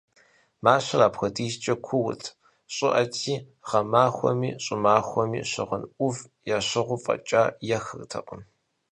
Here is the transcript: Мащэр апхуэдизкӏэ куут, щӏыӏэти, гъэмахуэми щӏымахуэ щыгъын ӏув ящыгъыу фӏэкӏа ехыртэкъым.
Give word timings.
Мащэр 0.63 1.01
апхуэдизкӏэ 1.07 1.75
куут, 1.85 2.23
щӏыӏэти, 2.73 3.35
гъэмахуэми 3.67 4.49
щӏымахуэ 4.63 5.23
щыгъын 5.49 5.83
ӏув 5.95 6.17
ящыгъыу 6.57 7.01
фӏэкӏа 7.03 7.43
ехыртэкъым. 7.77 8.41